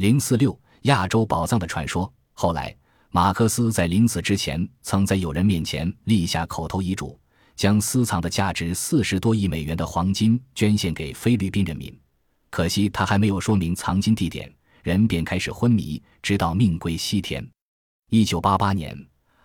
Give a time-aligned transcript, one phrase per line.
[0.00, 2.10] 零四六亚洲宝藏的传说。
[2.32, 2.74] 后来，
[3.10, 7.20] 马克思在临死之前，曾在友人面前立下口头遗嘱，
[7.54, 11.94] 将私藏的价值四十多亿美元的黄金捐献给菲律宾人民。
[12.48, 14.50] 可惜他还没有说明藏金地点，
[14.82, 17.46] 人便开始昏迷，直到命归西天。
[18.08, 18.98] 一九八八年，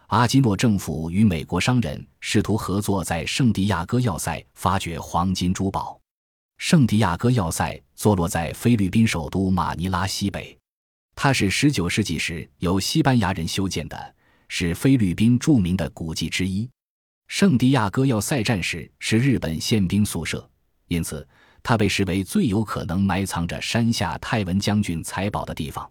[0.08, 6.00] 阿基诺政府与美国商人试图合作，在圣地亚哥要塞发掘黄金珠宝。
[6.68, 10.58] 圣地亚哥要塞坐落在菲律宾首都马尼拉西北。
[11.14, 14.16] 它是19世纪时由西班牙人修建的，
[14.48, 16.68] 是菲律宾著名的古迹之一。
[17.28, 20.50] 圣地亚哥要塞战时是日本宪兵宿舍，
[20.88, 21.28] 因此
[21.62, 25.88] 它被视为最有可能埋藏着山下泰文将军财宝的地方。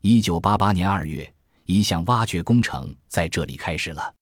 [0.00, 1.34] 1988年2月，
[1.66, 4.14] 一项挖掘工程在这里开始了。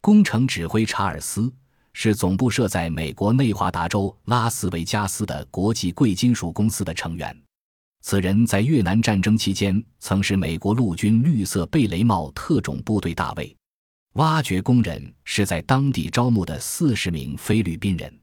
[0.00, 1.52] 工程指挥查尔斯
[1.94, 7.34] 是总部设在美国内华达州拉斯维加斯的国际贵金属公司的成员。
[8.02, 13.56] 此人在越南战争期间曾是美国陆军绿色贝雷帽特种部队大尉。
[14.16, 18.20] 挖掘工人是在当地招募的四十名菲律宾人。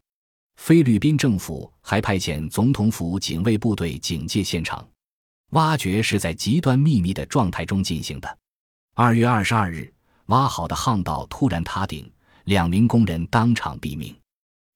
[0.58, 4.88] 菲律宾政府还派遣总统府警卫部队警戒现场。
[5.52, 8.38] 挖掘是在极端秘密的状态中进行的。
[8.94, 9.92] 二月二十二日，
[10.28, 12.10] 挖好的巷道突然塌顶，
[12.46, 14.16] 两名工人当场毙命。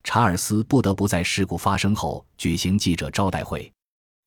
[0.03, 3.71] 查尔斯不得不在事故发生后举行记者招待会。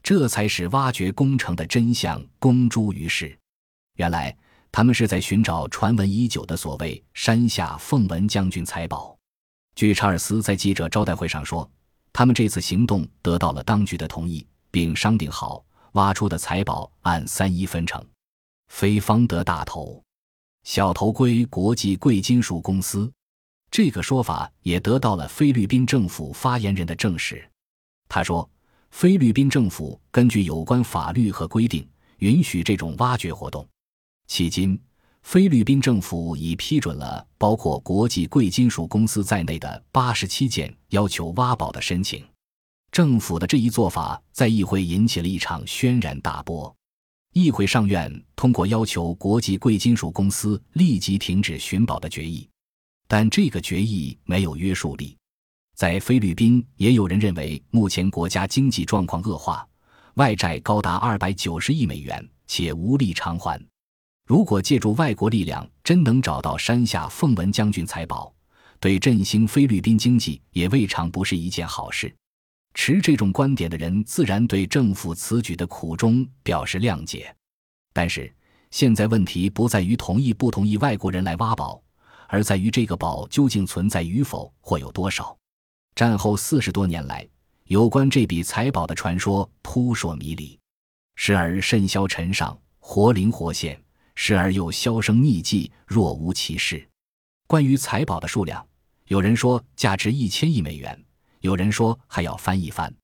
[0.02, 3.36] 这才使挖掘工程的真相公诸于世。
[3.96, 4.34] 原来，
[4.70, 9.16] 他们是在寻找传闻已久的所谓山下奉文将军财宝。
[9.74, 11.68] 据查尔斯在记者招待会上说，
[12.12, 18.02] 他们这次行动得到了当局的同意，并商定好挖出的财宝按三一分成，
[18.68, 20.02] 非方得大头，
[20.62, 23.12] 小头归国际贵金属公司。
[23.70, 27.48] 这个说法也得到了菲律宾政府发言人的证实。
[28.08, 28.48] 他说。
[28.90, 31.86] 菲律宾政府根据有关法律和规定，
[32.20, 33.68] 允许这种挖掘活动。
[34.30, 34.80] 迄今，
[35.22, 42.24] 菲律宾政府已批准了包括国际贵金属公司在内的八十七件要求挖宝的申请。
[42.90, 46.74] 政府的这一做法在议会引起了一场轩然大波。
[47.34, 52.48] 议会上院通过要求国际贵金属公司立即停止寻宝的决议，
[53.08, 55.16] 但这个决议没有约束力。
[55.74, 59.66] 在菲律宾，也有人认为目前国家经济状况恶化，
[60.14, 63.60] 外债高达二百九十亿美元，且无力偿还。
[64.26, 68.34] 如果借助外国力量真能找到山下奉文将军财宝，
[68.78, 72.14] 对振兴菲律宾经济也未尝不是一件好事。
[72.74, 77.34] 持这种观点的人自然对政府此举的苦衷表示谅解。
[77.94, 78.30] 但是，
[78.70, 81.82] 现在问题不在于同意不同意外国人来挖宝，
[82.28, 85.36] 而在于这个宝究竟存在与否，或有多少。
[85.94, 87.26] 战后四十多年来，
[87.64, 90.56] 有关这笔财宝的传说扑朔迷离，
[91.16, 93.74] 时而甚嚣尘上，活灵活现；
[94.14, 96.86] 时而又销声匿迹，若无其事。
[97.46, 98.64] 关于财宝的数量，
[99.06, 101.02] 有人说价值一千亿美元，
[101.40, 102.94] 有人说还要翻一番。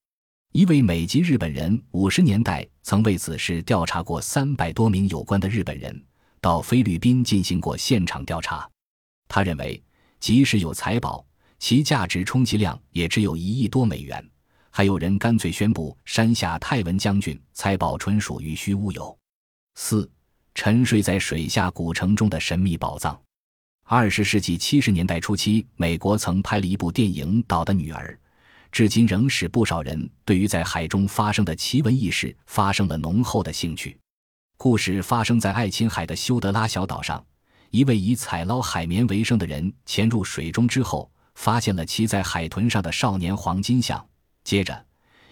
[0.52, 6.04] 一位美籍日本人五十年代曾为此事调查过三百多名有关的日本人，
[6.40, 8.70] 到菲律宾进行过现场调查。
[9.34, 9.82] 他认为，
[10.20, 11.26] 即使有财宝，
[11.58, 14.24] 其价值充其量也只有一亿多美元，
[14.70, 19.18] 还有人干脆宣布山下泰文将军财宝纯属于虚乌有。
[19.74, 20.08] 四，
[20.54, 23.20] 沉睡在水下古城中的神秘宝藏。
[23.82, 28.16] 二十世纪七十年代初期，美国曾拍了一部电影《岛的女儿》，
[28.70, 33.98] 至今仍使不少人对于在海中发生的奇闻异事发生了浓厚的兴趣。
[34.56, 37.26] 故事发生在爱琴海的休德拉小岛上，
[37.74, 41.10] 一位以采捞海绵为生的人潜入水中之后。
[41.34, 44.06] 发现了骑在海豚上的少年黄金象。
[44.44, 44.86] 接着，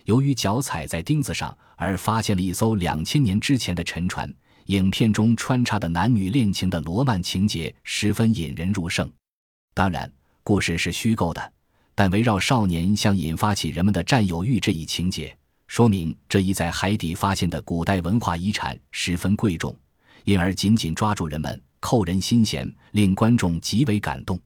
[0.06, 4.28] 由于脚踩在钉子上，而发现了一艘两千年之前的沉船。
[4.66, 9.08] 影片中穿插的男女恋情的罗曼情节十分引人入胜。
[9.72, 11.52] 当然，故事是虚构的，
[11.94, 15.32] 但围绕少年像引发起人们的占有欲这一情节，
[15.68, 19.72] 说明这一在海底发现的古代文化遗产十分贵重，
[20.24, 24.40] 因而紧紧抓住人们，扣人心弦，令观众极为感动。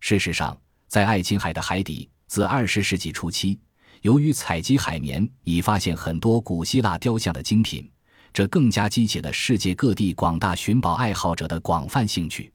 [0.00, 3.60] 事实上，在爱琴海的海底，自二十世纪初期，
[4.00, 7.88] 由于采集海绵，已发现很多古希腊雕像的精品，
[8.32, 12.50] 这更加激起了世界各地广大寻宝爱好者的广泛兴趣。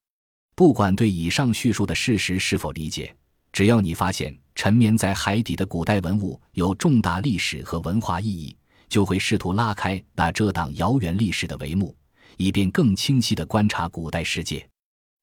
[0.56, 3.16] 不管对以上叙述的事实是否理解，
[3.54, 8.58] 只要你发现沉眠在海底的古代文物有重大历史和文化意义，
[8.90, 11.96] 就会试图拉开那遮挡遥远历史的帷幕，
[12.38, 14.68] 以便更清晰地观察古代世界。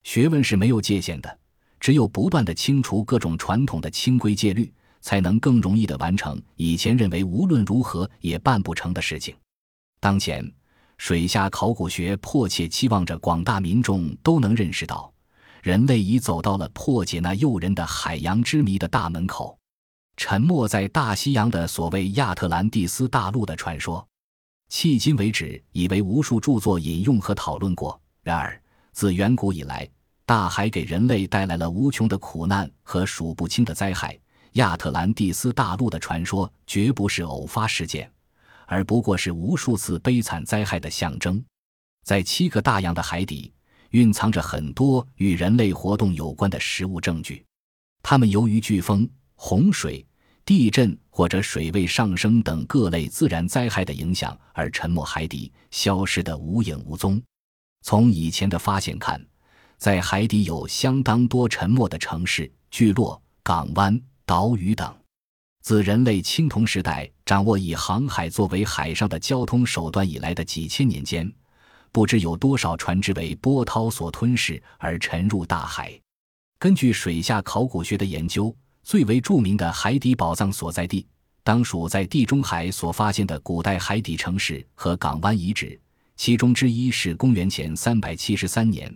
[0.03, 1.38] 学问是没有界限的。
[1.81, 9.35] 只有不断的清除各种传统的清规戒律，才能更容易的完成以前认为无论如何也办不成的事情。
[9.99, 10.49] 当前，
[10.97, 15.12] 水下考古学迫切期望着广大民众都能认识到，
[15.61, 19.58] 人类已走到了破解那诱人的海洋之谜的大门口。
[20.17, 24.06] 沉没在大西洋的所谓亚特兰蒂斯大陆的传说，
[24.73, 28.01] 迄今为止已为无数著作引用和讨论过。
[28.23, 28.59] 然而，
[28.93, 29.87] 自远古以来，
[30.25, 34.19] 大海给人类带来了无穷的苦难和数不清的灾害。
[34.53, 38.11] 亚特兰蒂斯大陆的传说绝不是偶发事件，
[38.67, 41.45] 而不过是无数次悲惨灾害的象征。
[42.03, 43.53] 在七个大洋的海底，
[43.91, 47.45] 蕴藏着很多与人类活动有关的实物证据，
[48.03, 50.05] 它们由于飓风、洪水。
[50.44, 57.23] 地震或者水位上升等各类自然灾害的影响而沉没海底，消失得无影无踪。
[57.83, 59.25] 从以前的发现看，
[59.79, 64.93] 在海底有相当多沉没的城市、聚落、港湾、岛屿等。
[65.62, 71.33] 自人类青铜时代掌握以航海作为海上的交通手段以来的几千年间，
[71.93, 75.97] 不知有多少船只为波涛所吞噬而沉入大海。
[76.59, 78.53] 根据水下考古学的研究。
[78.82, 81.06] 最为著名的海底宝藏所在地，
[81.44, 85.81] 当属在地中海所发现的古代海底城市和港湾遗址。
[86.17, 88.93] 其中之一是公元前三百七十三年，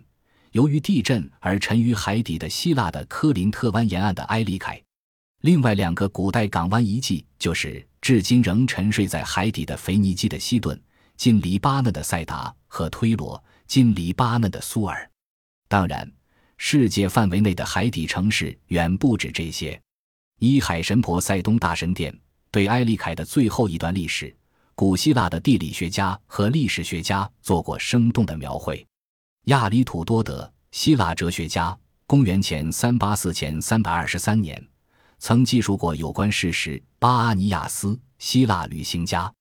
[0.51, 4.81] 由于地震而沉于海底的希腊的科林特湾沿岸的埃里凯。
[5.41, 10.79] 另外两个古代港湾遗迹，就是至今仍沉睡在海底的腓尼基的西顿
[11.17, 15.09] （今黎巴嫩的塞达）和推罗（今黎巴嫩的苏尔）。
[15.67, 16.11] 当然。
[16.57, 19.79] 世界范围内的海底城市远不止这些。
[20.39, 22.15] 依海神婆塞东大神殿
[22.51, 24.35] 对埃利凯的最后一段历史，
[24.75, 28.85] 古希腊的地理学家和历史学家做过生动的描绘。
[29.45, 34.61] 亚里土多德，希腊哲学家，公元前三八四前三百二十三年，
[35.19, 36.81] 曾记述过有关事实。
[36.99, 39.31] 巴阿尼亚斯，希腊旅行家，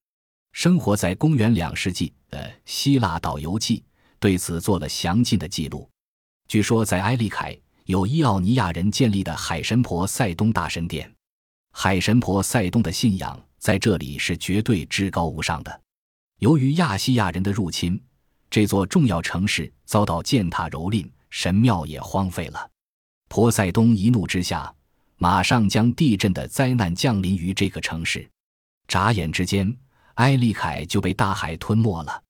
[0.53, 3.79] 生活在公元两世纪的《希腊导游记》
[4.21, 5.89] 对此做了详尽的记录。
[6.48, 11.12] 据说，在埃利凯有伊奥尼亚人建立的海神婆塞东大神殿，
[11.72, 15.81] 海神婆塞东的信仰在这里是绝对至高无上的。
[16.38, 18.00] 由于亚细亚人的入侵，
[18.48, 22.70] 这座重要城市遭到践踏蹂躏，神庙也荒废了。
[23.28, 24.72] 波塞冬一怒之下，
[25.16, 28.28] 马上将地震的灾难降临于这个城市，
[28.87, 29.76] 眨眼之间，
[30.14, 32.22] 埃利凯就被大海吞没了，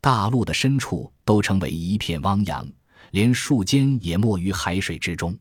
[0.00, 2.64] 大陆的深处都成为一片汪洋。
[3.10, 5.36] 连树尖也没于海水之中。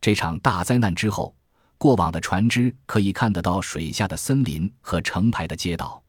[0.00, 1.34] 这场大灾难之后，
[1.76, 6.02] 过往的船只可以看得到水下的森林和成排的街道，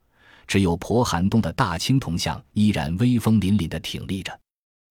[0.46, 4.40] 只有婆寒冬的大青铜像依然威风凛凛地挺立着。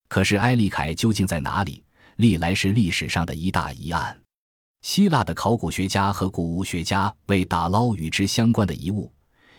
[0.07, 1.83] 可是埃利凯究竟在哪里？
[2.15, 4.19] 历来是历史上的一大疑案。
[4.81, 9.09] 希腊的考古学家和古物学家为打捞与之相关的遗物，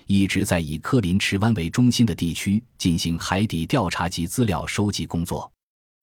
[0.06, 5.50] 一直在以科林池湾为中心的地区进行海底调查及资料收集工作。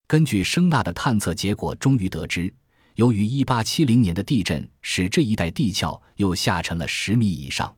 [0.07, 2.54] 根据声纳的探测结果，终于得知，
[2.95, 7.75] 由于1870年的地震使这一带地壳又下沉了十米以上，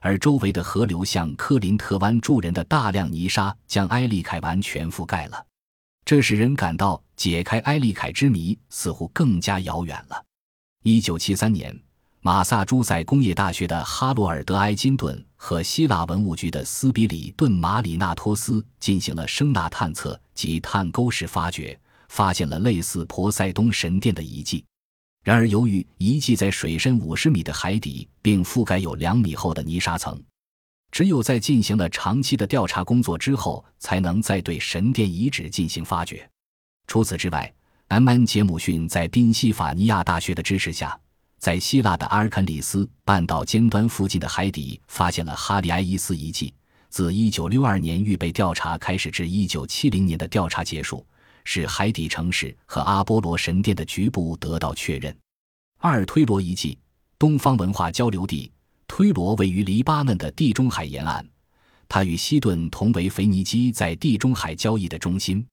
[0.00, 5.46] 而周围的河流向科林特湾住人的大量泥沙将埃利凯完全覆盖了，
[6.04, 10.22] 这使人感到解开埃利凯之谜似乎更加遥远了。
[10.82, 11.80] 1973年。
[12.24, 21.76] 马萨诸塞工业大学的哈罗尔德埃金顿和希腊文物局的斯比里顿马里纳托斯进行了声纳探测及探沟式发掘，
[22.08, 24.64] 发现了类似婆塞冬神殿的遗迹。
[25.24, 30.22] 然而，由于遗迹在水深五十米的海底，并覆盖有两米厚的泥沙层，
[30.92, 36.30] 只有在进行了长期的调查工作之后，才能再对神殿遗址进行发掘。
[36.86, 37.52] 除此之外
[37.88, 38.08] ，M.
[38.08, 38.24] N.
[38.24, 40.96] 杰姆逊在宾夕法尼亚大学的支持下。
[41.42, 46.54] 在希腊的阿尔肯里斯半岛尖端附近的海底，发现了哈里埃伊斯遗迹。
[46.88, 51.04] 自1962年预备调查开始至1970年的调查结束，
[51.42, 55.12] 使海底城市和阿波罗神殿的局部得到确认。
[55.80, 56.78] 二推罗遗迹，
[57.18, 58.48] 东方文化交流地。
[58.86, 61.26] 推罗位于黎巴嫩的地中海沿岸，
[61.88, 65.44] 它与西顿同为腓尼基在地中海交易的中心。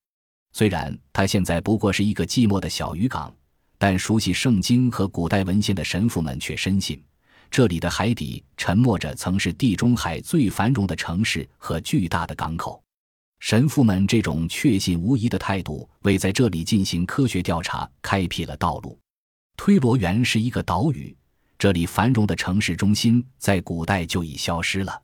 [0.53, 3.33] 虽然它现在不过是一个寂寞的小渔港。
[3.79, 7.01] 但熟悉圣经和古代文献的神父们却深信，
[7.49, 12.83] 这里的海底沉没着曾是地中海最繁荣的城市和巨大的港口。
[13.39, 18.99] 神父们这种确信无疑的态度，为在这里进行科学调查开辟了道路。
[19.55, 21.15] 推罗园是一个岛屿，
[21.57, 25.01] 这里繁荣的城市中心在古代就已消失了。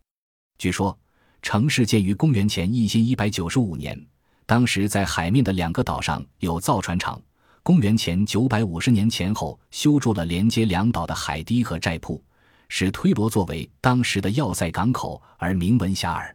[0.57, 0.97] 据说，
[1.41, 3.97] 城市建于公元前一千一百九十五年，
[4.45, 7.21] 当时在海面的两个岛上有造船厂。
[7.65, 12.23] 公元前九百五十年前后，修筑了连接两岛的海堤和寨铺，
[12.69, 16.31] 使推罗作为当时的要塞港口而名闻遐迩。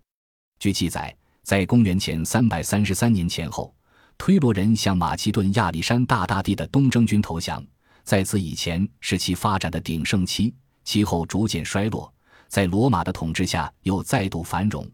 [0.59, 3.73] 据记载，在公元前三百三十三年前后，
[4.19, 7.65] 推罗人向马其顿亚历山大大帝的东征军投降。
[8.03, 12.13] 在此以前是其发展的鼎盛期，其后逐渐衰落。
[12.49, 14.85] 在罗马的统治下又再度繁荣，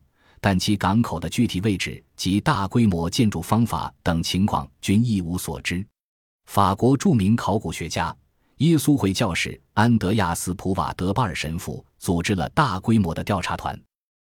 [0.43, 5.83] 但其港口的具体位置及大规模建筑方法等情况均一无所知。
[6.47, 8.17] 法国著名考古学家、
[8.59, 13.79] 耶稣会教士安德亚斯·普瓦德巴尔神父组织了大规模的调查团，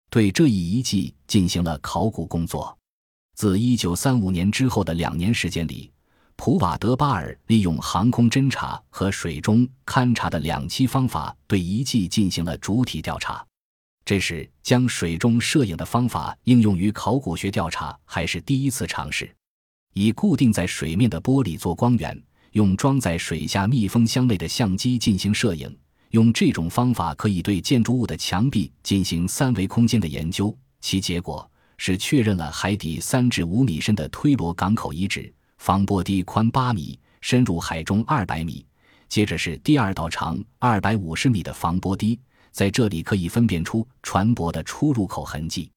[0.10, 2.78] 对这一遗迹进行了考古工作。
[3.36, 5.92] 自1935年之后的两年时间里。
[6.38, 13.46] 普瓦德巴尔利用航空侦察和水中勘察的两栖方法，对遗迹进行了主体调查。
[14.04, 19.32] 这是将水中摄影的方法应用于考古学调查，还是第一次尝试。
[19.94, 22.22] 以固定在水面的玻璃做光源，
[22.52, 25.76] 用装在水下密封箱内的相机进行摄影。
[26.12, 30.56] 用这种方法可以对建筑物的墙壁进行三维空间的研究。
[30.82, 35.34] 其结果是确认了海底三至五米深的推罗港口遗址。
[35.58, 38.66] 防波堤宽八米，深入海中二百米。
[39.08, 42.20] 接着是第二道长二百五十米的防波堤，
[42.52, 45.70] 在这里可以分辨出船舶的出入口痕迹。